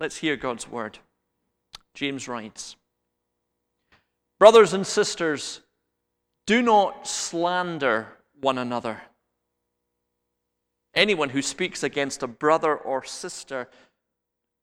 [0.00, 0.98] Let's hear God's word.
[1.94, 2.76] James writes
[4.38, 5.60] Brothers and sisters,
[6.46, 8.08] do not slander
[8.40, 9.02] one another.
[10.94, 13.68] Anyone who speaks against a brother or sister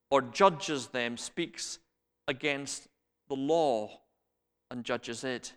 [0.10, 1.80] or judges them speaks
[2.28, 2.88] against
[3.30, 4.02] the law
[4.70, 5.54] and judges it.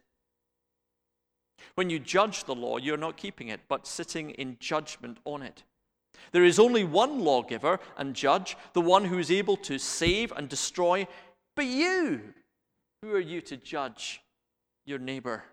[1.74, 5.64] When you judge the law, you're not keeping it, but sitting in judgment on it.
[6.32, 10.48] There is only one lawgiver and judge, the one who is able to save and
[10.48, 11.06] destroy.
[11.56, 12.20] But you,
[13.02, 14.20] who are you to judge
[14.86, 15.44] your neighbor?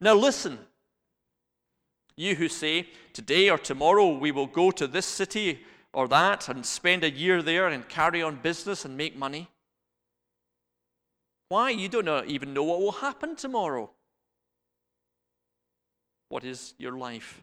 [0.00, 0.58] Now listen,
[2.16, 5.60] you who say, Today or tomorrow we will go to this city
[5.92, 9.48] or that and spend a year there and carry on business and make money.
[11.48, 11.70] Why?
[11.70, 13.90] You don't even know what will happen tomorrow.
[16.28, 17.42] What is your life?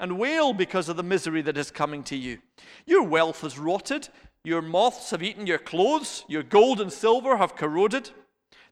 [0.00, 2.38] and wail because of the misery that is coming to you.
[2.86, 4.08] Your wealth has rotted,
[4.42, 8.10] your moths have eaten your clothes, your gold and silver have corroded.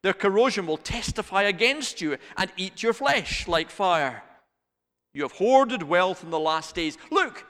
[0.03, 4.23] Their corrosion will testify against you and eat your flesh like fire.
[5.13, 6.97] You have hoarded wealth in the last days.
[7.11, 7.45] Look,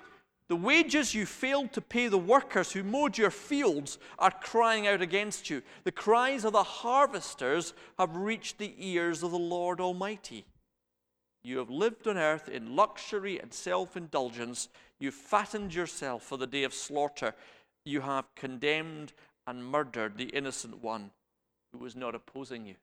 [0.49, 5.03] the wages you failed to pay the workers who mowed your fields are crying out
[5.03, 5.63] against you.
[5.85, 10.47] The cries of the harvesters have reached the ears of the Lord Almighty.
[11.45, 14.69] You have lived on earth in luxury and self indulgence.
[14.99, 17.35] You fattened yourself for the day of slaughter.
[17.85, 19.13] You have condemned
[19.47, 21.11] and murdered the innocent one
[21.73, 22.75] who was not opposing you.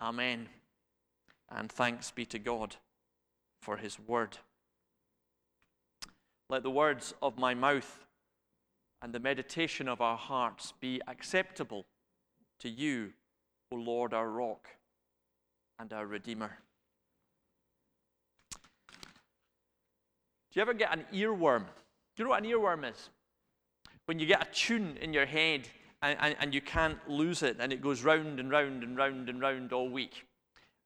[0.00, 0.48] Amen.
[1.50, 2.76] And thanks be to God
[3.60, 4.38] for his word.
[6.50, 8.04] Let the words of my mouth
[9.00, 11.84] and the meditation of our hearts be acceptable
[12.60, 13.12] to you,
[13.70, 14.68] O Lord, our rock
[15.78, 16.50] and our Redeemer.
[18.52, 18.58] Do
[20.60, 21.64] you ever get an earworm?
[21.64, 23.10] Do you know what an earworm is?
[24.06, 25.68] When you get a tune in your head
[26.00, 29.28] and, and, and you can't lose it and it goes round and round and round
[29.28, 30.26] and round all week.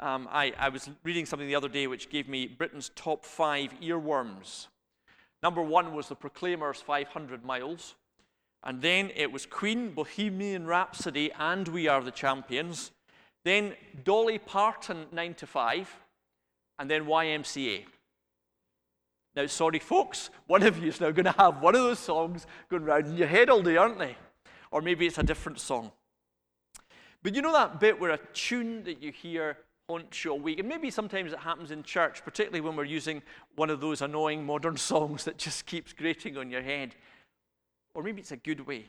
[0.01, 3.73] Um, I, I was reading something the other day which gave me Britain's top five
[3.83, 4.69] earworms.
[5.43, 7.95] Number one was the Proclaimers 500 Miles.
[8.65, 12.91] And then it was Queen, Bohemian Rhapsody, and We Are the Champions.
[13.45, 15.97] Then Dolly Parton 9 to 5.
[16.79, 17.85] And then YMCA.
[19.35, 22.47] Now, sorry, folks, one of you is now going to have one of those songs
[22.69, 24.17] going round in your head all day, aren't they?
[24.71, 25.93] Or maybe it's a different song.
[27.23, 30.59] But you know that bit where a tune that you hear haunts you all week?
[30.59, 33.23] And maybe sometimes it happens in church, particularly when we're using
[33.57, 36.95] one of those annoying modern songs that just keeps grating on your head.
[37.95, 38.87] Or maybe it's a good way.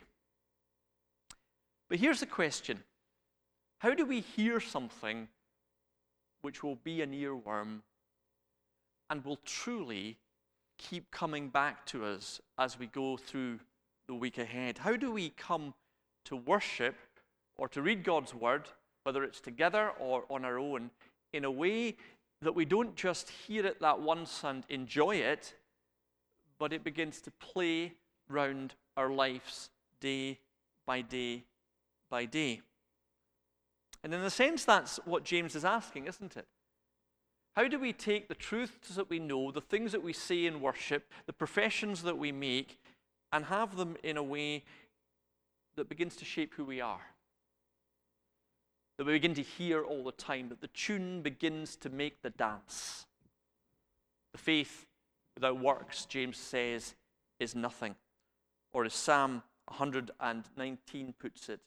[1.88, 2.82] But here's the question
[3.80, 5.28] How do we hear something
[6.42, 7.80] which will be an earworm
[9.08, 10.18] and will truly
[10.76, 13.58] keep coming back to us as we go through
[14.06, 14.76] the week ahead?
[14.76, 15.72] How do we come
[16.26, 16.94] to worship
[17.56, 18.68] or to read God's word,
[19.04, 20.90] whether it's together or on our own,
[21.32, 21.96] in a way
[22.42, 25.54] that we don't just hear it that once and enjoy it,
[26.58, 27.94] but it begins to play
[28.28, 29.70] round our lives
[30.02, 30.38] day
[30.86, 31.44] by day
[32.10, 32.60] by day?
[34.02, 36.46] And in a sense, that's what James is asking, isn't it?
[37.56, 40.60] How do we take the truths that we know, the things that we say in
[40.60, 42.78] worship, the professions that we make,
[43.32, 44.64] and have them in a way
[45.76, 47.00] that begins to shape who we are?
[48.96, 52.30] That we begin to hear all the time, that the tune begins to make the
[52.30, 53.06] dance.
[54.32, 54.86] The faith
[55.34, 56.94] without works, James says,
[57.38, 57.96] is nothing.
[58.72, 61.60] Or as Psalm 119 puts it,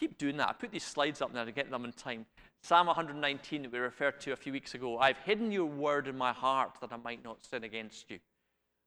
[0.00, 0.48] keep doing that.
[0.48, 2.24] I put these slides up now to get them in time.
[2.62, 4.98] Psalm 119 that we referred to a few weeks ago.
[4.98, 8.18] I've hidden your word in my heart that I might not sin against you.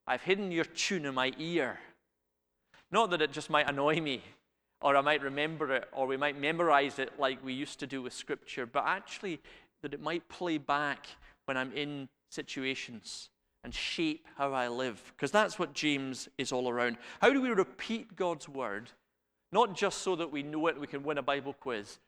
[0.08, 1.78] I've hidden your tune in my ear.
[2.90, 4.22] Not that it just might annoy me,
[4.80, 8.02] or I might remember it, or we might memorize it like we used to do
[8.02, 9.40] with Scripture, but actually
[9.82, 11.06] that it might play back
[11.46, 13.30] when I'm in situations
[13.62, 15.02] and shape how I live.
[15.16, 16.98] Because that's what James is all around.
[17.20, 18.90] How do we repeat God's word?
[19.54, 22.00] Not just so that we know it, we can win a Bible quiz,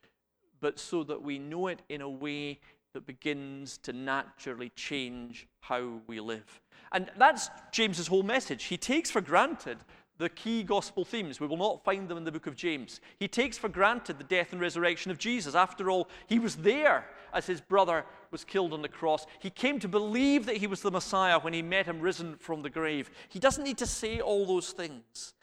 [0.61, 2.59] but so that we know it in a way
[2.93, 6.61] that begins to naturally change how we live.
[6.91, 8.65] And that's James's whole message.
[8.65, 9.79] He takes for granted
[10.19, 11.39] the key gospel themes.
[11.39, 13.01] We will not find them in the book of James.
[13.21, 15.55] He takes for granted the death and resurrection of Jesus.
[15.55, 19.25] After all, he was there as his brother was killed on the cross.
[19.39, 22.63] He came to believe that he was the Messiah when he met him risen from
[22.63, 23.09] the grave.
[23.29, 25.35] He doesn't need to say all those things.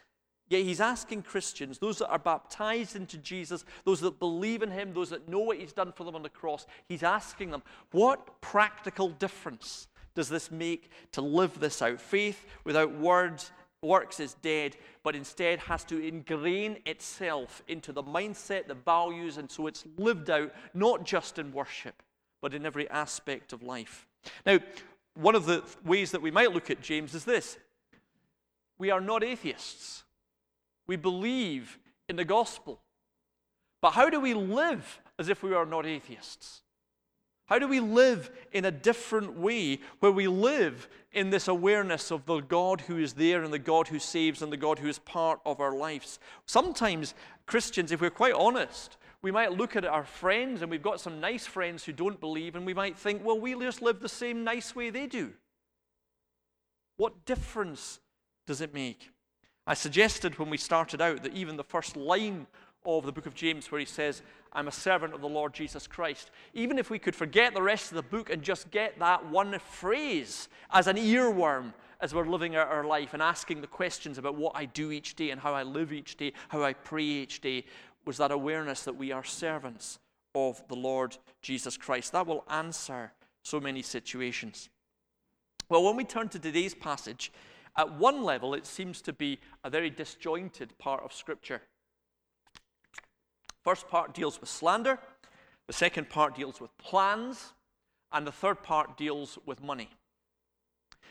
[0.48, 4.92] Yet he's asking Christians, those that are baptized into Jesus, those that believe in him,
[4.92, 7.62] those that know what he's done for them on the cross, he's asking them,
[7.92, 12.00] what practical difference does this make to live this out?
[12.00, 13.52] Faith without words
[13.84, 19.50] works is dead, but instead has to ingrain itself into the mindset, the values, and
[19.50, 22.02] so it's lived out not just in worship,
[22.40, 24.06] but in every aspect of life.
[24.46, 24.58] Now,
[25.14, 27.58] one of the ways that we might look at James is this
[28.78, 30.02] we are not atheists,
[30.86, 31.78] we believe
[32.08, 32.80] in the gospel.
[33.80, 36.62] But how do we live as if we are not atheists?
[37.46, 42.24] How do we live in a different way where we live in this awareness of
[42.24, 44.98] the God who is there and the God who saves and the God who is
[44.98, 46.18] part of our lives?
[46.46, 47.14] Sometimes,
[47.44, 51.20] Christians, if we're quite honest, we might look at our friends and we've got some
[51.20, 54.44] nice friends who don't believe and we might think, well, we just live the same
[54.44, 55.32] nice way they do.
[56.96, 58.00] What difference
[58.46, 59.10] does it make?
[59.66, 62.46] I suggested when we started out that even the first line
[62.84, 64.22] of the book of James, where he says,
[64.52, 66.30] I'm a servant of the Lord Jesus Christ.
[66.52, 69.58] Even if we could forget the rest of the book and just get that one
[69.58, 74.36] phrase as an earworm as we're living out our life and asking the questions about
[74.36, 77.40] what I do each day and how I live each day, how I pray each
[77.40, 77.64] day,
[78.04, 79.98] was that awareness that we are servants
[80.34, 82.12] of the Lord Jesus Christ.
[82.12, 83.12] That will answer
[83.42, 84.68] so many situations.
[85.70, 87.32] Well, when we turn to today's passage,
[87.76, 91.62] at one level, it seems to be a very disjointed part of Scripture.
[93.62, 94.98] First part deals with slander,
[95.66, 97.52] the second part deals with plans,
[98.12, 99.90] and the third part deals with money.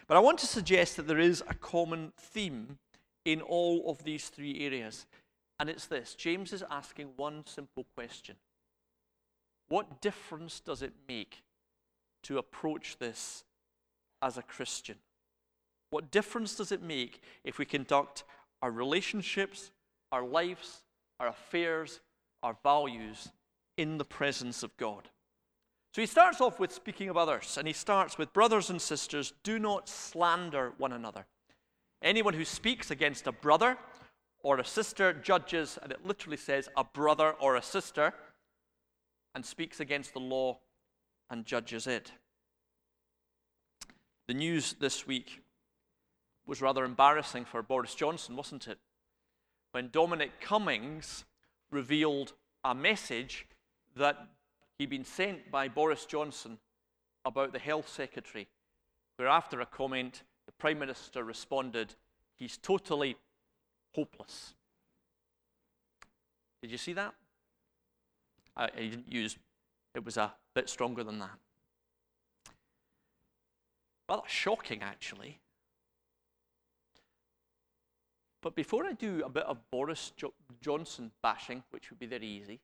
[0.08, 2.78] But I want to suggest that there is a common theme
[3.26, 5.06] in all of these three areas,
[5.60, 8.36] and it's this James is asking one simple question
[9.68, 11.44] What difference does it make
[12.24, 13.44] to approach this
[14.22, 14.98] as a Christian?
[15.94, 18.24] What difference does it make if we conduct
[18.64, 19.70] our relationships,
[20.12, 20.82] our lives,
[21.20, 22.00] our affairs,
[22.42, 23.30] our values
[23.78, 25.08] in the presence of God.
[25.94, 29.34] So he starts off with speaking of others, and he starts with brothers and sisters,
[29.44, 31.28] do not slander one another.
[32.02, 33.78] Anyone who speaks against a brother
[34.40, 38.16] or a sister judges, and it literally says a brother or a sister,
[39.36, 40.58] and speaks against the law
[41.30, 42.14] and judges it.
[44.28, 45.43] The news this week
[46.46, 48.78] was rather embarrassing for Boris Johnson, wasn't it?
[49.72, 51.26] When Dominic Cummings
[51.72, 53.48] revealed a message
[53.96, 54.18] that
[54.78, 56.58] he'd been sent by Boris Johnson
[57.26, 58.48] about the health secretary,
[59.18, 61.96] where after a comment, the Prime Minister responded,
[62.36, 63.16] He's totally
[63.96, 64.54] hopeless.
[66.62, 67.14] Did you see that?
[68.58, 69.38] I, I didn't use,
[69.96, 71.38] it was a bit stronger than that.
[74.10, 75.40] Rather shocking, actually.
[78.44, 82.28] But before I do a bit of Boris jo- Johnson bashing, which would be very
[82.28, 82.60] easy,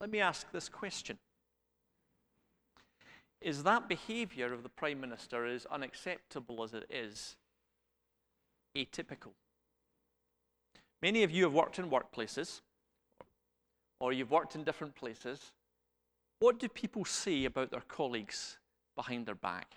[0.00, 1.18] let me ask this question.
[3.40, 7.36] Is that behavior of the Prime Minister, as unacceptable as it is,
[8.76, 9.32] atypical?
[11.02, 12.60] Many of you have worked in workplaces,
[13.98, 15.52] or you've worked in different places.
[16.38, 18.58] What do people say about their colleagues
[18.94, 19.74] behind their back?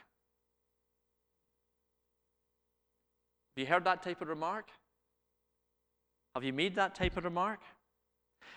[3.56, 4.70] Have you heard that type of remark?
[6.36, 7.60] Have you made that type of remark?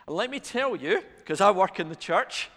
[0.06, 2.48] And let me tell you, because I work in the church,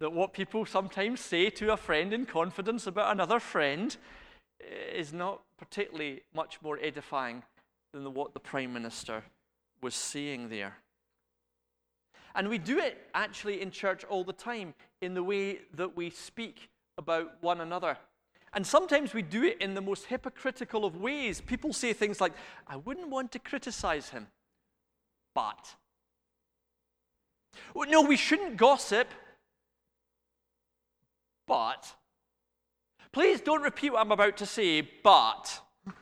[0.00, 3.96] that what people sometimes say to a friend in confidence about another friend
[4.60, 7.42] eh, is not particularly much more edifying
[7.92, 9.24] than what the Prime Minister
[9.82, 10.76] was saying there.
[12.34, 16.10] And we do it actually in church all the time in the way that we
[16.10, 17.96] speak about one another.
[18.52, 21.40] And sometimes we do it in the most hypocritical of ways.
[21.40, 22.32] People say things like,
[22.66, 24.26] I wouldn't want to criticize him,
[25.34, 25.74] but.
[27.74, 29.08] Well, no, we shouldn't gossip,
[31.46, 31.94] but.
[33.12, 35.60] Please don't repeat what I'm about to say, but.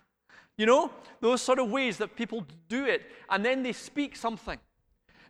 [0.58, 4.58] You know, those sort of ways that people do it, and then they speak something.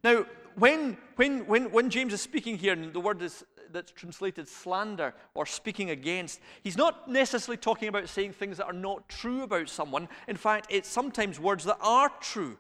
[0.05, 4.49] Now, when, when, when, when James is speaking here, and the word is that's translated
[4.49, 9.43] slander or speaking against, he's not necessarily talking about saying things that are not true
[9.43, 10.09] about someone.
[10.29, 12.59] In fact, it's sometimes words that are true.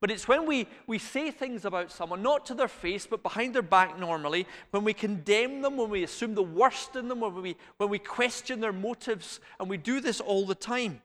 [0.00, 3.54] But it's when we, we say things about someone, not to their face, but behind
[3.54, 7.40] their back normally, when we condemn them, when we assume the worst in them, when
[7.40, 11.00] we, when we question their motives, and we do this all the time.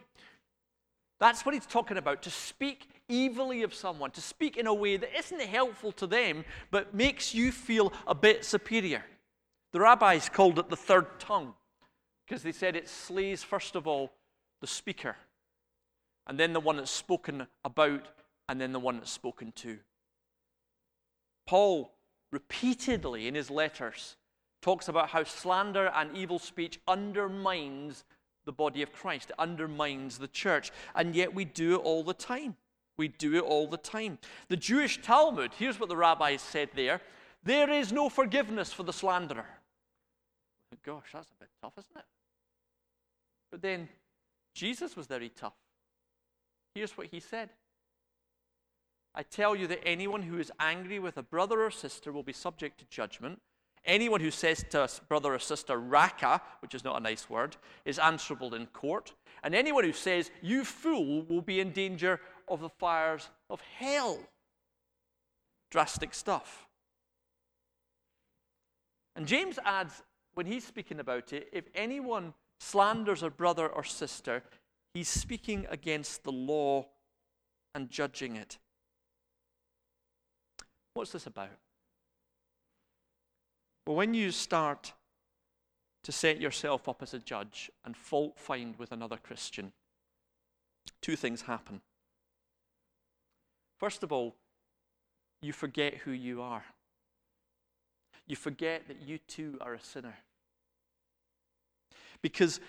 [1.19, 4.97] That's what he's talking about to speak evilly of someone, to speak in a way
[4.97, 9.03] that isn't helpful to them, but makes you feel a bit superior.
[9.71, 11.53] The rabbis called it the third tongue
[12.25, 14.11] because they said it slays, first of all,
[14.61, 15.15] the speaker,
[16.27, 18.07] and then the one that's spoken about,
[18.47, 19.79] and then the one that's spoken to.
[21.47, 21.91] Paul
[22.31, 24.15] repeatedly in his letters
[24.61, 28.03] talks about how slander and evil speech undermines
[28.45, 32.13] the body of Christ, it undermines the church, and yet we do it all the
[32.13, 32.55] time.
[32.99, 34.17] We do it all the time.
[34.49, 36.99] The Jewish Talmud, here's what the rabbis said there
[37.41, 39.45] there is no forgiveness for the slanderer.
[40.85, 42.03] Gosh, that's a bit tough, isn't it?
[43.51, 43.87] But then
[44.53, 45.53] Jesus was very tough.
[46.75, 47.51] Here's what he said
[49.15, 52.33] I tell you that anyone who is angry with a brother or sister will be
[52.33, 53.39] subject to judgment.
[53.85, 57.55] Anyone who says to a brother or sister, raka, which is not a nice word,
[57.85, 59.13] is answerable in court.
[59.41, 64.19] And anyone who says, you fool, will be in danger of the fires of hell.
[65.71, 66.67] Drastic stuff.
[69.15, 70.03] And James adds,
[70.33, 74.43] when he's speaking about it, if anyone slanders a brother or sister,
[74.93, 76.87] he's speaking against the law
[77.75, 78.57] and judging it.
[80.93, 81.49] What's this about?
[83.85, 84.93] Well, when you start
[86.03, 89.73] to set yourself up as a judge and fault find with another Christian,
[91.01, 91.81] two things happen.
[93.79, 94.35] First of all,
[95.41, 96.63] you forget who you are.
[98.27, 100.17] You forget that you too are a sinner.
[102.21, 102.59] Because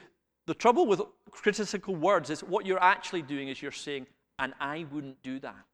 [0.46, 4.06] the trouble with critical words is what you're actually doing is you're saying,
[4.38, 5.64] and I wouldn't do that.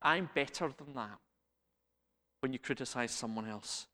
[0.00, 1.18] I'm better than that
[2.40, 3.88] when you criticize someone else.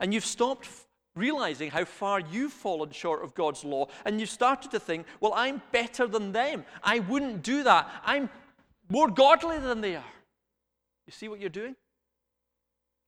[0.00, 0.68] And you've stopped
[1.16, 5.32] realizing how far you've fallen short of God's law, and you've started to think, well,
[5.34, 6.64] I'm better than them.
[6.82, 7.90] I wouldn't do that.
[8.04, 8.28] I'm
[8.88, 10.12] more godly than they are.
[11.06, 11.76] You see what you're doing?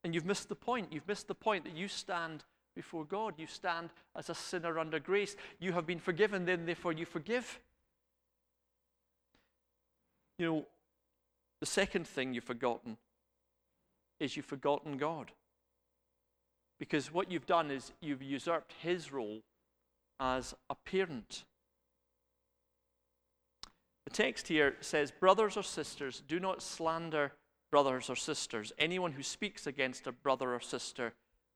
[0.04, 0.92] And you've missed the point.
[0.92, 2.44] You've missed the point that you stand
[2.74, 3.34] before God.
[3.36, 5.36] You stand as a sinner under grace.
[5.58, 7.60] You have been forgiven, then therefore you forgive.
[10.38, 10.66] You know,
[11.60, 12.96] the second thing you've forgotten
[14.18, 15.32] is you've forgotten God.
[16.78, 19.42] Because what you've done is you've usurped his role
[20.18, 21.44] as a parent.
[24.04, 27.32] The text here says, Brothers or sisters, do not slander
[27.70, 28.72] brothers or sisters.
[28.78, 31.12] Anyone who speaks against a brother or sister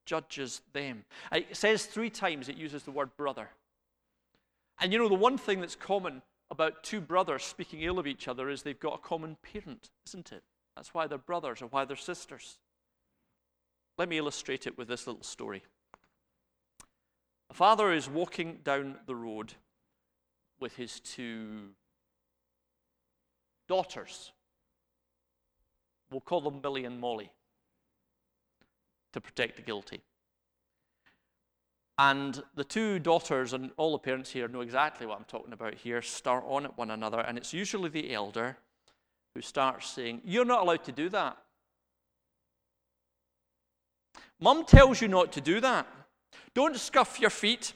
[0.06, 1.04] judges them.
[1.32, 3.48] Uh, it says three times it uses the word brother.
[4.80, 8.28] And you know, the one thing that's common about two brothers speaking ill of each
[8.28, 10.42] other is they've got a common parent, isn't it?
[10.76, 12.58] That's why they're brothers or why they're sisters.
[13.96, 15.62] Let me illustrate it with this little story.
[17.50, 19.54] A father is walking down the road
[20.58, 21.70] with his two
[23.68, 24.32] daughters.
[26.10, 27.30] We'll call them Billy and Molly
[29.12, 30.00] to protect the guilty.
[31.96, 35.74] And the two daughters, and all the parents here know exactly what I'm talking about
[35.74, 38.56] here, start on at one another, and it's usually the elder
[39.34, 41.36] who starts saying, You're not allowed to do that.
[44.40, 45.86] Mum tells you not to do that.
[46.54, 47.72] Don't scuff your feet.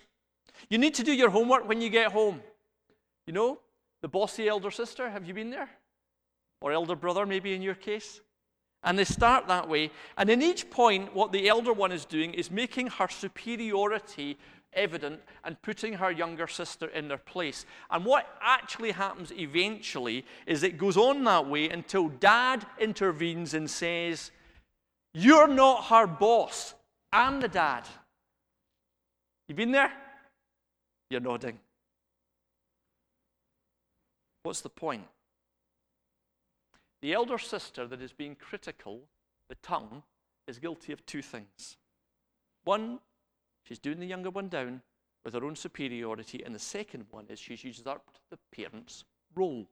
[0.69, 2.43] You need to do your homework when you get home.
[3.27, 3.61] You know,
[4.03, 5.69] the bossy elder sister, have you been there?
[6.61, 8.21] Or elder brother, maybe in your case?
[8.85, 9.91] And they start that way.
[10.17, 14.39] And in each point, what the elder one is doing is making her superiority
[14.73, 17.67] evident and putting her younger sister in their place.
[17.91, 23.69] And what actually happens eventually is it goes on that way until dad intervenes and
[23.69, 24.31] says,
[25.15, 26.75] You're not her boss.
[27.13, 27.85] I'm the dad.
[29.49, 29.93] You been there?
[31.11, 31.59] You're nodding.
[34.43, 35.07] What's the point?
[37.01, 39.03] The elder sister that is being critical,
[39.49, 40.03] the tongue,
[40.47, 41.77] is guilty of two things.
[42.65, 42.99] One,
[43.65, 44.83] she's doing the younger one down
[45.25, 49.05] with her own superiority, and the second one is she's usurped the parent's
[49.35, 49.69] role.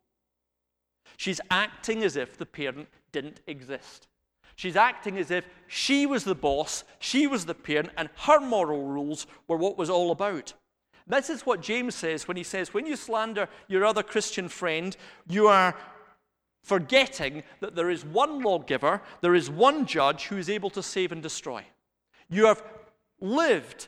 [1.17, 4.09] She's acting as if the parent didn't exist.
[4.55, 8.85] She's acting as if she was the boss, she was the parent, and her moral
[8.85, 10.55] rules were what was all about.
[11.07, 14.97] This is what James says when he says, When you slander your other Christian friend,
[15.29, 15.75] you are
[16.63, 21.13] forgetting that there is one lawgiver, there is one judge who is able to save
[21.13, 21.65] and destroy.
[22.29, 22.63] You have
[23.21, 23.87] lived,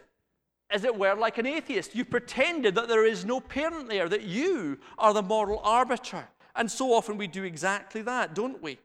[0.70, 1.96] as it were, like an atheist.
[1.96, 6.28] You pretended that there is no parent there, that you are the moral arbiter.
[6.54, 8.78] And so often we do exactly that, don't we?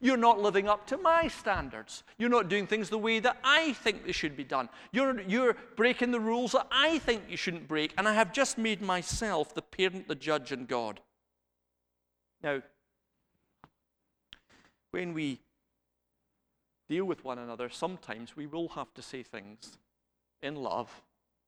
[0.00, 2.04] You're not living up to my standards.
[2.18, 4.68] You're not doing things the way that I think they should be done.
[4.92, 7.92] You're, you're breaking the rules that I think you shouldn't break.
[7.96, 11.00] And I have just made myself the parent, the judge, and God.
[12.42, 12.62] Now,
[14.90, 15.40] when we
[16.88, 19.78] deal with one another, sometimes we will have to say things
[20.42, 21.02] in love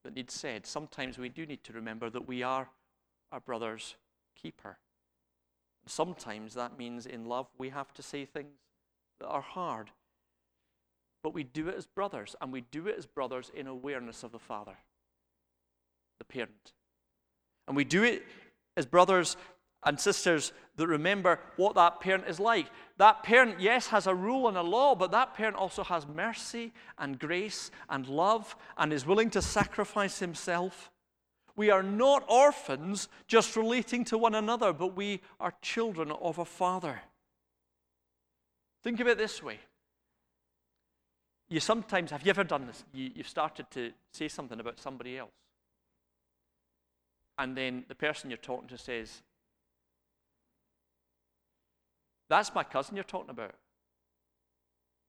[0.05, 0.67] that need said.
[0.67, 2.69] Sometimes we do need to remember that we are
[3.31, 3.97] our brother's
[4.35, 4.79] keeper.
[5.89, 8.55] Sometimes that means in love we have to say things
[9.21, 9.91] that are hard.
[11.23, 14.31] But we do it as brothers, and we do it as brothers in awareness of
[14.31, 14.77] the Father,
[16.19, 16.73] the parent.
[17.67, 18.25] And we do it
[18.77, 19.37] as brothers
[19.85, 22.67] and sisters that remember what that parent is like.
[22.99, 26.73] That parent, yes, has a rule and a law, but that parent also has mercy
[26.99, 30.91] and grace and love and is willing to sacrifice himself.
[31.59, 36.45] We are not orphans just relating to one another, but we are children of a
[36.45, 37.01] father.
[38.85, 39.59] Think of it this way.
[41.49, 42.85] You sometimes, have you ever done this?
[42.95, 45.33] You, you've started to say something about somebody else.
[47.39, 49.23] And then the person you're talking to says,
[52.29, 53.57] That's my cousin you're talking about.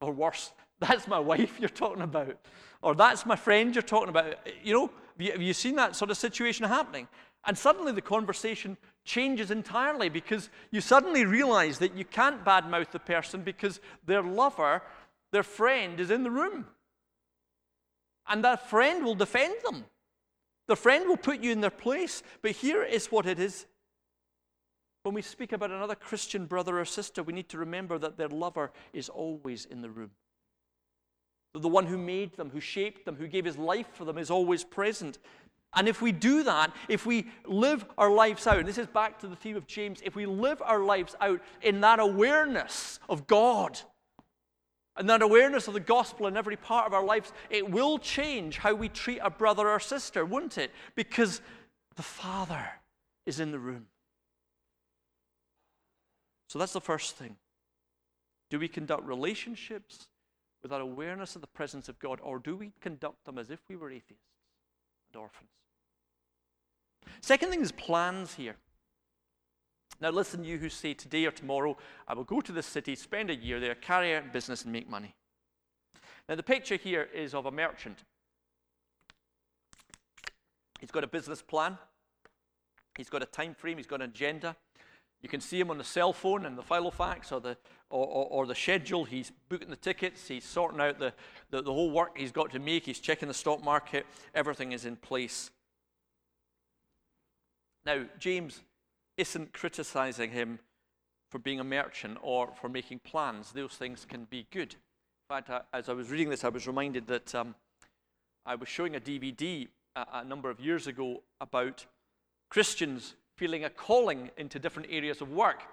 [0.02, 2.38] Or worse, that's my wife you're talking about.
[2.82, 4.36] Or that's my friend you're talking about.
[4.64, 4.92] You know,
[5.32, 7.08] have you seen that sort of situation happening?
[7.46, 13.00] And suddenly the conversation changes entirely because you suddenly realize that you can't badmouth the
[13.00, 14.82] person because their lover,
[15.32, 16.66] their friend, is in the room.
[18.28, 19.86] And that friend will defend them.
[20.68, 22.22] The friend will put you in their place.
[22.42, 23.66] But here is what it is.
[25.04, 28.28] When we speak about another Christian brother or sister, we need to remember that their
[28.28, 30.12] lover is always in the room.
[31.54, 34.30] The one who made them, who shaped them, who gave his life for them is
[34.30, 35.18] always present.
[35.74, 39.20] And if we do that, if we live our lives out, and this is back
[39.20, 43.28] to the theme of James, if we live our lives out in that awareness of
[43.28, 43.80] God
[44.96, 48.58] and that awareness of the gospel in every part of our lives, it will change
[48.58, 50.72] how we treat a brother or sister, won't it?
[50.96, 51.42] Because
[51.96, 52.68] the Father
[53.26, 53.88] is in the room.
[56.48, 57.36] So that's the first thing.
[58.50, 60.08] Do we conduct relationships
[60.62, 63.60] with our awareness of the presence of God, or do we conduct them as if
[63.70, 64.26] we were atheists
[65.14, 65.50] and orphans?
[67.22, 68.56] Second thing is plans here.
[70.02, 73.30] Now, listen, you who say today or tomorrow, I will go to this city, spend
[73.30, 75.16] a year there, carry out business, and make money.
[76.28, 78.04] Now, the picture here is of a merchant.
[80.80, 81.78] He's got a business plan,
[82.96, 84.56] he's got a time frame, he's got an agenda.
[85.22, 87.58] You can see him on the cell phone and the Filofax or the,
[87.90, 89.04] or, or, or, the schedule.
[89.04, 90.28] He's booking the tickets.
[90.28, 91.14] He's sorting out the,
[91.50, 92.86] the, the whole work he's got to make.
[92.86, 94.06] He's checking the stock market.
[94.34, 95.52] Everything is in place.
[97.86, 98.62] Now, James
[99.18, 100.60] isn't criticizing him
[101.30, 103.52] for being a merchant or for making plans.
[103.52, 104.74] Those things can be good.
[104.74, 107.56] In fact, I, as I was reading this, I was reminded that um,
[108.46, 111.86] I was showing a DVD a, a number of years ago about
[112.50, 115.64] Christians feeling a calling into different areas of work.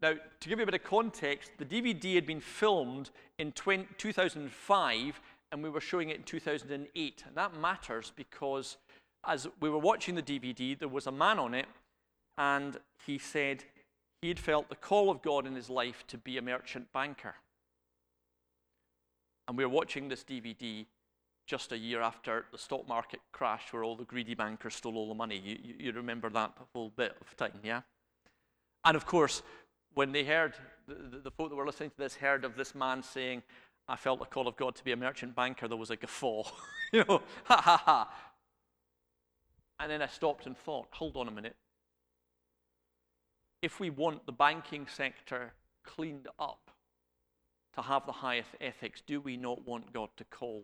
[0.00, 3.88] Now, to give you a bit of context, the DVD had been filmed in 20,
[3.98, 7.24] 2005 and we were showing it in 2008.
[7.26, 8.76] And that matters because
[9.26, 11.66] as we were watching the DVD, there was a man on it
[12.38, 13.64] and he said
[14.22, 17.34] he had felt the call of God in his life to be a merchant banker.
[19.48, 20.86] And we were watching this DVD
[21.50, 25.08] just a year after the stock market crash where all the greedy bankers stole all
[25.08, 25.36] the money.
[25.44, 27.80] You, you, you remember that whole bit of time, yeah?
[28.84, 29.42] And of course,
[29.94, 30.54] when they heard,
[30.86, 33.42] the, the, folk that were listening to this heard of this man saying,
[33.88, 36.44] I felt the call of God to be a merchant banker, there was a guffaw.
[36.92, 38.14] you know, ha ha ha.
[39.80, 41.56] And then I stopped and thought, hold on a minute.
[43.60, 45.52] If we want the banking sector
[45.84, 46.70] cleaned up
[47.74, 50.62] to have the highest ethics, do we not want God to call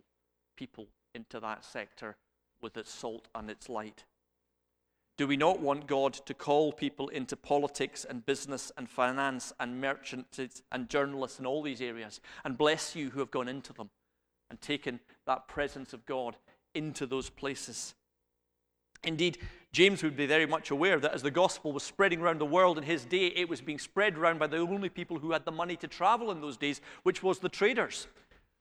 [0.56, 2.16] people into that sector
[2.60, 4.04] with its salt and its light?
[5.16, 9.80] Do we not want God to call people into politics and business and finance and
[9.80, 13.88] merchants and journalists and all these areas and bless you who have gone into them
[14.50, 16.36] and taken that presence of God
[16.74, 17.94] into those places?
[19.04, 19.38] Indeed,
[19.72, 22.76] James would be very much aware that as the gospel was spreading around the world
[22.76, 25.52] in his day, it was being spread around by the only people who had the
[25.52, 28.06] money to travel in those days, which was the traders.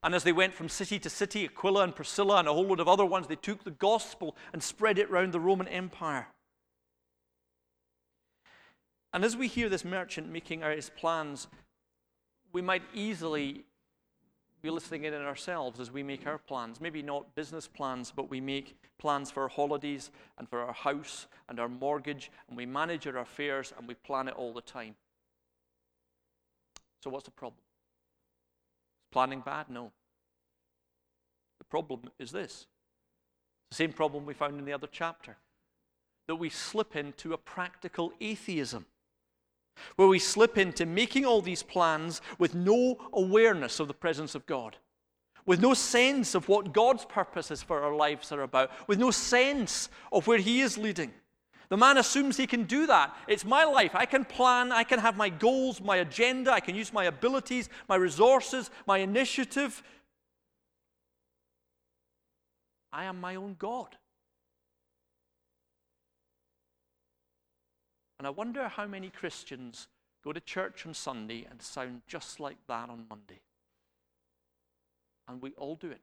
[0.05, 2.79] And as they went from city to city, Aquila and Priscilla and a whole load
[2.79, 6.27] of other ones, they took the gospel and spread it around the Roman Empire.
[9.11, 11.47] And as we hear this merchant making his plans,
[12.53, 13.65] we might easily
[14.61, 16.79] be listening in on ourselves as we make our plans.
[16.79, 21.25] Maybe not business plans, but we make plans for our holidays and for our house
[21.49, 24.93] and our mortgage, and we manage our affairs and we plan it all the time.
[27.03, 27.64] So, what's the problem?
[29.15, 29.69] Planning bad?
[29.69, 29.93] No.
[31.59, 32.67] The problem is this
[33.71, 35.37] the same problem we found in the other chapter
[36.27, 38.85] that we slip into a practical atheism
[39.95, 44.45] where we slip into making all these plans with no awareness of the presence of
[44.45, 44.75] God,
[45.45, 49.87] with no sense of what God's purposes for our lives are about, with no sense
[50.11, 51.13] of where He is leading.
[51.69, 53.15] The man assumes he can do that.
[53.27, 53.95] It's my life.
[53.95, 57.69] I can plan, I can have my goals, my agenda, I can use my abilities,
[57.89, 59.81] my resources, my initiative.
[62.93, 63.97] I am my own God.
[68.19, 69.87] And I wonder how many Christians
[70.23, 73.41] go to church on Sunday and sound just like that on Monday.
[75.27, 76.01] And we all do it.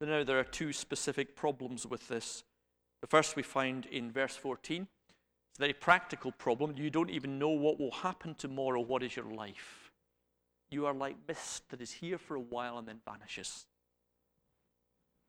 [0.00, 2.44] Now, there are two specific problems with this.
[3.06, 4.82] The first we find in verse 14.
[4.82, 6.74] It's a very practical problem.
[6.76, 8.80] You don't even know what will happen tomorrow.
[8.80, 9.92] What is your life?
[10.72, 13.66] You are like mist that is here for a while and then vanishes.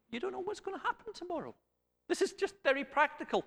[0.09, 1.53] You don't know what's going to happen tomorrow.
[2.09, 3.45] This is just very practical.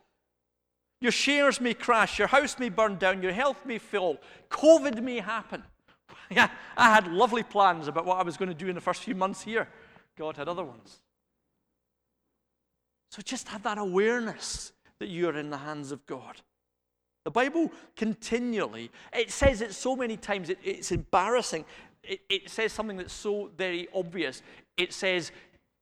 [1.00, 5.18] Your shares may crash, your house may burn down, your health may fail, COVID may
[5.18, 5.64] happen.
[6.30, 9.16] I had lovely plans about what I was going to do in the first few
[9.16, 9.68] months here.
[10.16, 11.00] God had other ones.
[13.10, 16.40] So just have that awareness that you are in the hands of God.
[17.24, 21.64] The Bible continually, it says it so many times, it, it's embarrassing.
[22.02, 24.42] It, it says something that's so very obvious.
[24.76, 25.32] It says,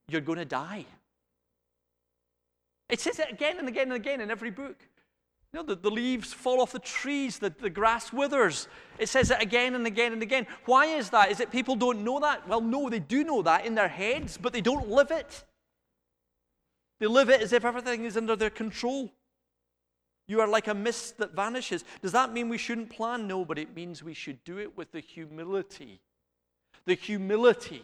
[0.09, 0.85] You're going to die.
[2.89, 4.77] It says it again and again and again in every book.
[5.53, 8.69] You know, the, the leaves fall off the trees, the, the grass withers.
[8.99, 10.47] It says it again and again and again.
[10.65, 11.31] Why is that?
[11.31, 12.47] Is it people don't know that?
[12.49, 15.45] Well, no, they do know that in their heads, but they don't live it.
[16.99, 19.13] They live it as if everything is under their control.
[20.27, 21.85] You are like a mist that vanishes.
[22.03, 23.27] Does that mean we shouldn't plan?
[23.27, 26.01] No, but it means we should do it with the humility.
[26.85, 27.83] The humility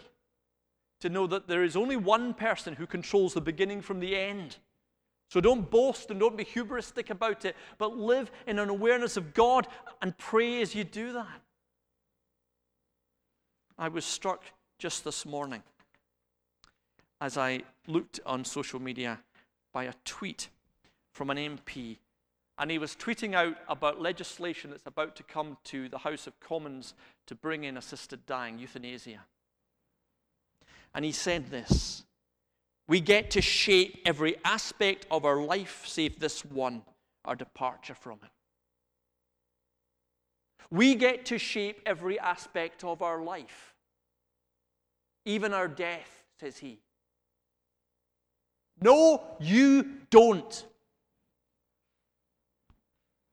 [1.00, 4.57] to know that there is only one person who controls the beginning from the end.
[5.29, 9.35] So don't boast and don't be hubristic about it, but live in an awareness of
[9.35, 9.66] God
[10.03, 11.40] and pray as you do that.
[13.79, 14.44] I was struck
[14.79, 15.62] just this morning
[17.20, 19.20] as I looked on social media
[19.72, 20.48] by a tweet
[21.12, 21.98] from an MP.
[22.59, 26.38] And he was tweeting out about legislation that's about to come to the House of
[26.40, 26.94] Commons
[27.27, 29.20] to bring in assisted dying, euthanasia.
[30.94, 32.05] And he said this
[32.87, 36.83] we get to shape every aspect of our life, save this one,
[37.24, 38.31] our departure from it.
[40.70, 43.74] We get to shape every aspect of our life,
[45.24, 46.84] even our death, says he.
[48.85, 50.66] No, you don't.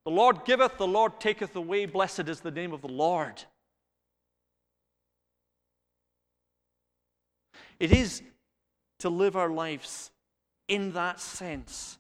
[0.05, 1.85] The Lord giveth, the Lord taketh away.
[1.85, 3.43] Blessed is the name of the Lord.
[7.81, 8.21] It is
[8.99, 10.11] to live our lives
[10.69, 11.99] in that sense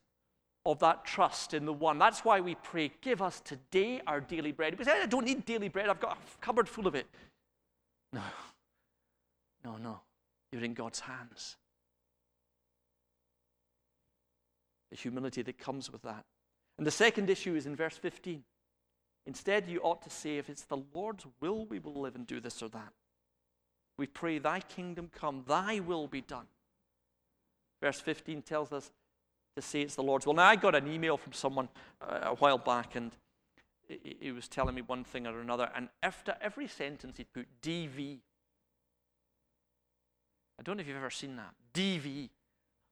[0.65, 1.99] of that trust in the one.
[1.99, 4.79] That's why we pray, give us today our daily bread.
[4.79, 7.07] We say, I don't need daily bread, I've got a cupboard full of it.
[8.13, 8.21] No,
[9.65, 9.99] no, no.
[10.53, 11.57] You're in God's hands.
[14.91, 16.25] The humility that comes with that.
[16.77, 18.43] And the second issue is in verse 15.
[19.25, 22.39] Instead, you ought to say, if it's the Lord's will, we will live and do
[22.39, 22.93] this or that.
[23.97, 26.47] We pray, Thy kingdom come, Thy will be done
[27.81, 28.91] Verse 15 tells us
[29.55, 30.35] to say it's the Lord's will.
[30.35, 31.67] Now, I got an email from someone
[32.01, 33.11] uh, a while back, and
[34.19, 38.19] he was telling me one thing or another, and after every sentence he'd put DV.
[40.59, 41.53] I don't know if you've ever seen that.
[41.73, 42.29] DV.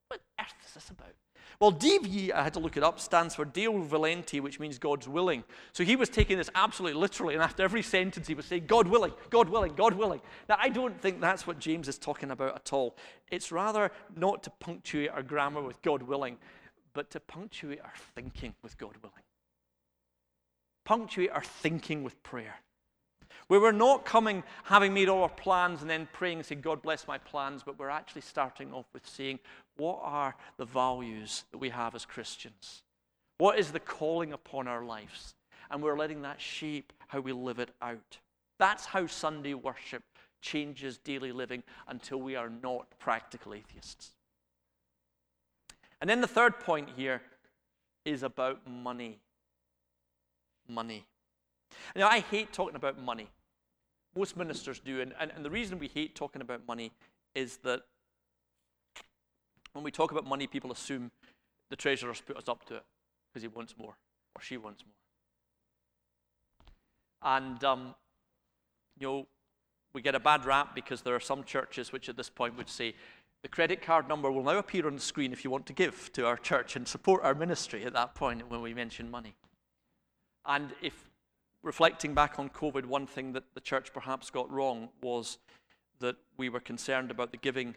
[0.07, 1.13] What earth is this about?
[1.59, 4.77] Well, DV, I uh, had to look it up, stands for Deo Volente, which means
[4.77, 5.43] God's willing.
[5.73, 8.87] So he was taking this absolutely literally, and after every sentence he was saying, God
[8.87, 10.21] willing, God willing, God willing.
[10.47, 12.95] Now, I don't think that's what James is talking about at all.
[13.29, 16.37] It's rather not to punctuate our grammar with God willing,
[16.93, 19.23] but to punctuate our thinking with God willing.
[20.85, 22.55] Punctuate our thinking with prayer.
[23.47, 26.81] Where we're not coming having made all our plans and then praying and saying, God
[26.81, 29.39] bless my plans, but we're actually starting off with saying,
[29.79, 32.83] what are the values that we have as Christians?
[33.37, 35.33] What is the calling upon our lives?
[35.71, 38.17] And we're letting that shape how we live it out.
[38.59, 40.03] That's how Sunday worship
[40.41, 44.11] changes daily living until we are not practical atheists.
[46.01, 47.21] And then the third point here
[48.05, 49.19] is about money.
[50.67, 51.05] Money.
[51.95, 53.29] Now, I hate talking about money.
[54.15, 55.01] Most ministers do.
[55.01, 56.91] And, and, and the reason we hate talking about money
[57.35, 57.83] is that
[59.73, 61.11] when we talk about money, people assume
[61.69, 62.83] the treasurer's put us up to it
[63.27, 63.95] because he wants more
[64.35, 64.93] or she wants more.
[67.21, 67.95] And, um,
[68.97, 69.27] you know,
[69.93, 72.69] we get a bad rap because there are some churches which at this point would
[72.69, 72.95] say,
[73.41, 76.11] the credit card number will now appear on the screen if you want to give
[76.13, 79.33] to our church and support our ministry at that point when we mention money.
[80.45, 81.09] And if
[81.63, 85.37] reflecting back on COVID, one thing that the church perhaps got wrong was
[85.99, 87.75] that we were concerned about the giving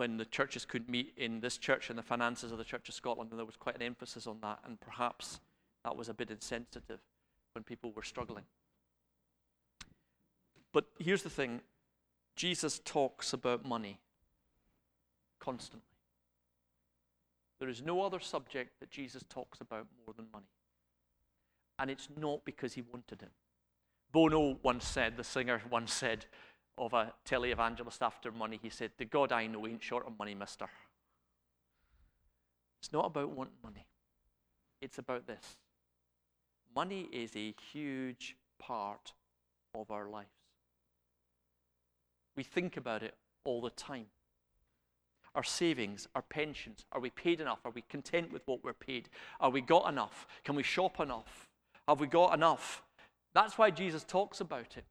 [0.00, 2.94] when the churches could meet in this church and the finances of the Church of
[2.94, 5.40] Scotland, and there was quite an emphasis on that, and perhaps
[5.84, 7.00] that was a bit insensitive
[7.52, 8.44] when people were struggling.
[10.72, 11.60] But here's the thing
[12.34, 13.98] Jesus talks about money
[15.38, 15.82] constantly.
[17.58, 20.48] There is no other subject that Jesus talks about more than money.
[21.78, 23.32] And it's not because he wanted it.
[24.12, 26.24] Bono once said, the singer once said,
[26.78, 28.58] of a televangelist after money.
[28.62, 30.66] He said, The God I know ain't short of money, mister.
[32.80, 33.86] It's not about wanting money,
[34.80, 35.56] it's about this.
[36.74, 39.12] Money is a huge part
[39.74, 40.28] of our lives.
[42.36, 44.06] We think about it all the time.
[45.34, 47.60] Our savings, our pensions, are we paid enough?
[47.64, 49.08] Are we content with what we're paid?
[49.40, 50.26] Are we got enough?
[50.44, 51.48] Can we shop enough?
[51.86, 52.82] Have we got enough?
[53.32, 54.84] That's why Jesus talks about it.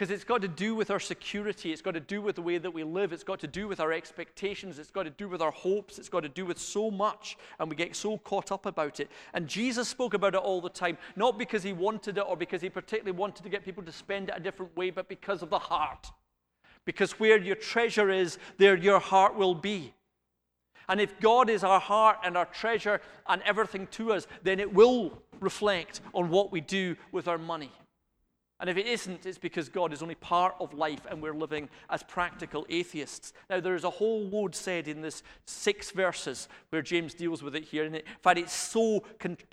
[0.00, 1.72] Because it's got to do with our security.
[1.72, 3.12] It's got to do with the way that we live.
[3.12, 4.78] It's got to do with our expectations.
[4.78, 5.98] It's got to do with our hopes.
[5.98, 7.36] It's got to do with so much.
[7.58, 9.10] And we get so caught up about it.
[9.34, 12.62] And Jesus spoke about it all the time, not because he wanted it or because
[12.62, 15.50] he particularly wanted to get people to spend it a different way, but because of
[15.50, 16.10] the heart.
[16.86, 19.92] Because where your treasure is, there your heart will be.
[20.88, 24.72] And if God is our heart and our treasure and everything to us, then it
[24.72, 27.70] will reflect on what we do with our money.
[28.60, 31.70] And if it isn't, it's because God is only part of life and we're living
[31.88, 33.32] as practical atheists.
[33.48, 37.56] Now, there is a whole load said in this six verses where James deals with
[37.56, 37.84] it here.
[37.84, 39.02] And in fact, it's so,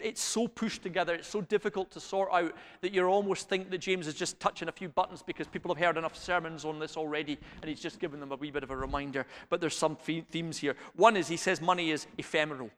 [0.04, 3.78] it's so pushed together, it's so difficult to sort out that you almost think that
[3.78, 6.98] James is just touching a few buttons because people have heard enough sermons on this
[6.98, 9.26] already and he's just giving them a wee bit of a reminder.
[9.50, 10.76] But there's some themes here.
[10.98, 12.72] One is he says money is ephemeral.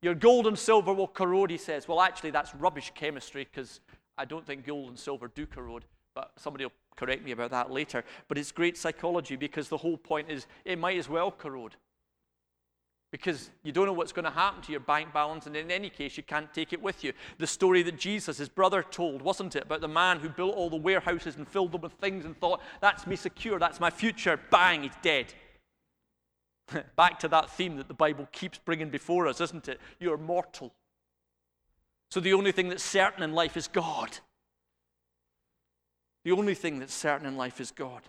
[0.00, 1.88] Your gold and silver will corrode, he says.
[1.88, 3.80] Well, actually, that's rubbish chemistry because
[4.16, 7.70] I don't think gold and silver do corrode, but somebody will correct me about that
[7.70, 8.04] later.
[8.28, 11.76] But it's great psychology because the whole point is it might as well corrode.
[13.10, 15.88] Because you don't know what's going to happen to your bank balance, and in any
[15.88, 17.12] case, you can't take it with you.
[17.38, 20.68] The story that Jesus, his brother, told, wasn't it, about the man who built all
[20.68, 24.40] the warehouses and filled them with things and thought, that's me secure, that's my future.
[24.50, 25.32] Bang, he's dead.
[26.96, 29.80] Back to that theme that the Bible keeps bringing before us, isn't it?
[30.00, 30.72] You're mortal.
[32.14, 34.18] So the only thing that's certain in life is God.
[36.24, 38.02] The only thing that's certain in life is God.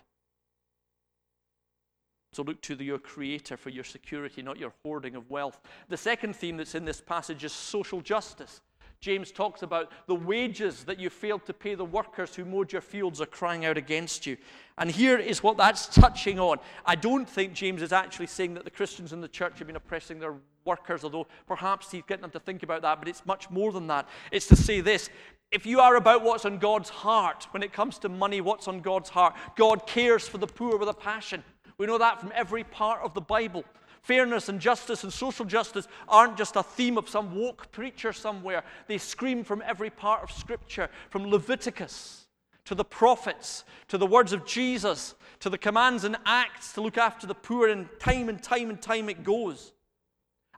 [2.32, 5.60] So look to the, your Creator for your security, not your hoarding of wealth.
[5.88, 8.60] The second theme that's in this passage is social justice.
[9.00, 12.82] James talks about the wages that you failed to pay the workers who mowed your
[12.82, 14.36] fields are crying out against you.
[14.78, 16.58] And here is what that's touching on.
[16.84, 19.74] I don't think James is actually saying that the Christians in the church have been
[19.74, 23.50] oppressing their workers, although perhaps he's getting them to think about that, but it's much
[23.50, 24.08] more than that.
[24.30, 25.08] It's to say this
[25.52, 28.80] if you are about what's on God's heart, when it comes to money, what's on
[28.80, 31.44] God's heart, God cares for the poor with a passion.
[31.78, 33.64] We know that from every part of the Bible.
[34.02, 38.64] Fairness and justice and social justice aren't just a theme of some woke preacher somewhere.
[38.86, 42.26] They scream from every part of Scripture, from Leviticus
[42.66, 46.98] to the prophets, to the words of Jesus, to the commands and acts to look
[46.98, 49.72] after the poor, and time and time and time it goes.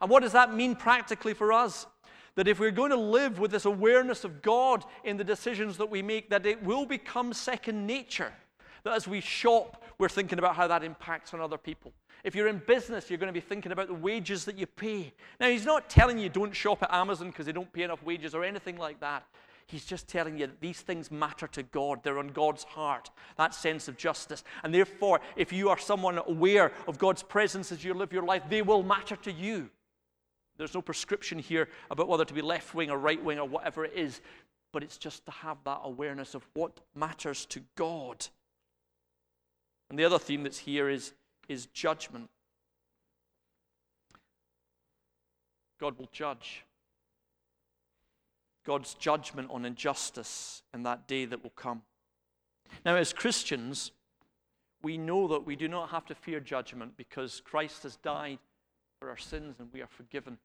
[0.00, 1.86] And what does that mean practically for us?
[2.34, 5.90] That if we're going to live with this awareness of God in the decisions that
[5.90, 8.32] we make, that it will become second nature.
[8.84, 11.92] That as we shop, we're thinking about how that impacts on other people.
[12.24, 15.12] If you're in business, you're going to be thinking about the wages that you pay.
[15.40, 18.34] Now, he's not telling you don't shop at Amazon because they don't pay enough wages
[18.34, 19.24] or anything like that.
[19.66, 22.02] He's just telling you that these things matter to God.
[22.02, 24.42] They're on God's heart, that sense of justice.
[24.64, 28.44] And therefore, if you are someone aware of God's presence as you live your life,
[28.48, 29.68] they will matter to you.
[30.58, 33.84] There's no prescription here about whether to be left wing or right wing or whatever
[33.84, 34.20] it is,
[34.72, 38.26] but it's just to have that awareness of what matters to God.
[39.88, 41.14] And the other theme that's here is
[41.48, 42.28] is judgment.
[45.80, 46.64] God will judge.
[48.66, 51.82] God's judgment on injustice in that day that will come.
[52.84, 53.92] Now, as Christians,
[54.82, 58.38] we know that we do not have to fear judgment because Christ has died
[59.00, 60.36] for our sins and we are forgiven.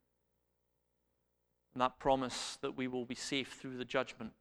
[1.74, 4.34] And that promise that we will be safe through the judgment.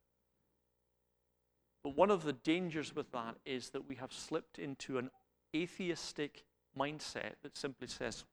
[1.83, 5.11] But one of the dangers with that is that we have slipped into an
[5.55, 6.45] atheistic
[6.79, 8.25] mindset that simply says,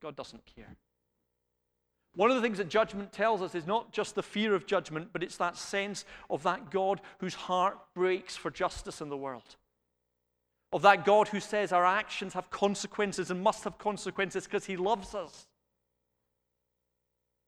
[0.00, 0.76] God doesn't care.
[2.14, 5.10] One of the things that judgment tells us is not just the fear of judgment,
[5.12, 9.56] but it's that sense of that God whose heart breaks for justice in the world.
[10.72, 14.76] Of that God who says our actions have consequences and must have consequences because he
[14.76, 15.46] loves us.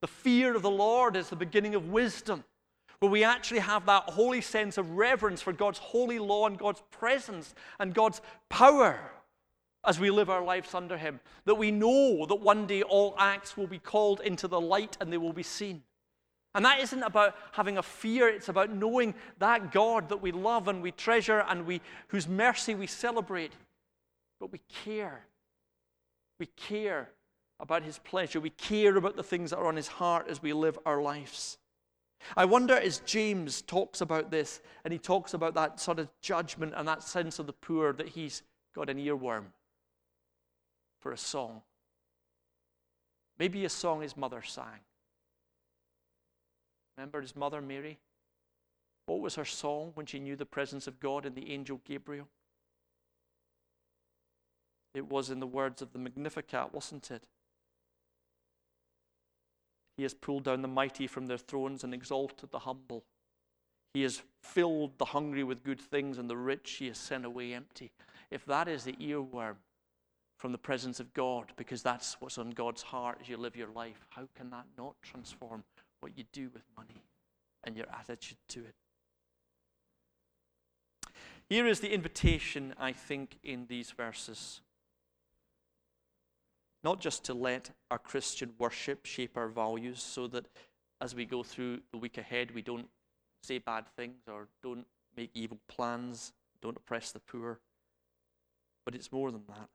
[0.03, 2.43] The fear of the Lord is the beginning of wisdom,
[2.99, 6.83] where we actually have that holy sense of reverence for God's holy law and God's
[6.91, 8.99] presence and God's power
[9.85, 11.21] as we live our lives under Him.
[11.45, 15.13] That we know that one day all acts will be called into the light and
[15.13, 15.85] they will be seen.
[16.57, 20.67] And that isn't about having a fear, it's about knowing that God that we love
[20.67, 23.53] and we treasure and we, whose mercy we celebrate.
[24.41, 25.27] But we care.
[26.41, 27.09] We care
[27.61, 28.41] about His pleasure.
[28.41, 31.59] We care about the things that are on His heart as we live our lives.
[32.37, 36.73] I wonder as James talks about this and he talks about that sort of judgment
[36.77, 38.43] and that sense of the poor that he's
[38.75, 39.47] got an earworm
[41.01, 41.63] for a song.
[43.39, 44.81] Maybe a song his mother sang.
[46.97, 47.99] Remember his mother, Mary?
[49.07, 52.29] What was her song when she knew the presence of God in the angel Gabriel?
[54.95, 57.25] It was in the words of the Magnificat, wasn't it?
[59.97, 63.05] He has pulled down the mighty from their thrones and exalted the humble.
[63.95, 67.53] He has filled the hungry with good things, and the rich he has sent away
[67.53, 67.93] empty.
[68.31, 69.57] If that is the earworm
[70.43, 73.69] from the presence of God because that's what's on God's heart as you live your
[73.69, 74.09] life.
[74.11, 75.63] How can that not transform
[76.01, 77.05] what you do with money
[77.63, 78.75] and your attitude to it?
[81.49, 84.63] Here is the invitation, I think, in these verses.
[86.85, 90.47] Not just to let our Christian worship shape our values so that
[91.01, 92.89] as we go through the week ahead, we don't
[93.43, 97.61] say bad things or don't make evil plans, don't oppress the poor.
[98.85, 99.69] But it's more than that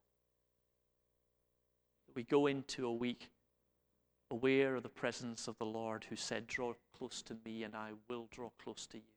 [2.17, 3.29] we go into a week
[4.31, 7.91] aware of the presence of the Lord who said, Draw close to me and I
[8.09, 9.16] will draw close to you.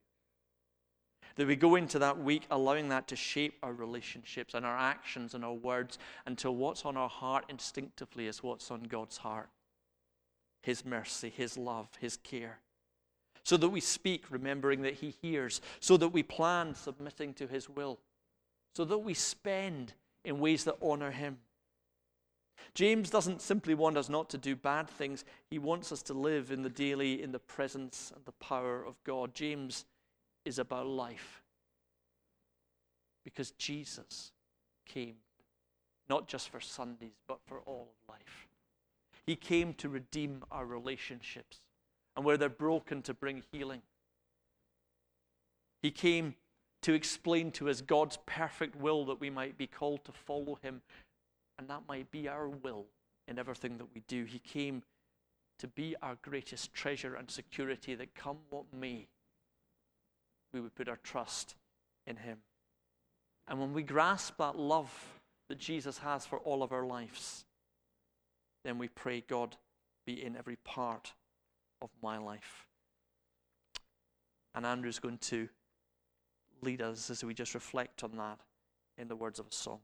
[1.35, 5.33] That we go into that week allowing that to shape our relationships and our actions
[5.33, 9.49] and our words until what's on our heart instinctively is what's on God's heart
[10.61, 12.59] His mercy, His love, His care.
[13.43, 17.69] So that we speak remembering that He hears, so that we plan submitting to His
[17.69, 17.99] will,
[18.75, 21.37] so that we spend in ways that honor Him.
[22.73, 26.51] James doesn't simply want us not to do bad things, he wants us to live
[26.51, 29.33] in the daily, in the presence and the power of God.
[29.33, 29.85] James
[30.45, 31.41] is about life.
[33.23, 34.31] Because Jesus
[34.85, 35.15] came
[36.09, 38.47] not just for Sundays, but for all of life.
[39.25, 41.59] He came to redeem our relationships,
[42.15, 43.81] and where they're broken, to bring healing.
[45.81, 46.35] He came
[46.81, 50.81] to explain to us God's perfect will that we might be called to follow Him
[51.61, 52.87] and that might be our will
[53.27, 54.23] in everything that we do.
[54.23, 54.81] He came
[55.59, 59.07] to be our greatest treasure and security that come what may,
[60.53, 61.55] we would put our trust
[62.05, 62.37] in Him.
[63.47, 64.91] And when we grasp that love
[65.49, 67.45] that Jesus has for all of our lives,
[68.63, 69.57] then we pray, God,
[70.05, 71.13] be in every part
[71.81, 72.67] of my life.
[74.53, 75.49] And Andrew's going to
[76.61, 78.39] lead us as we just reflect on that
[78.97, 79.79] in the words of a song.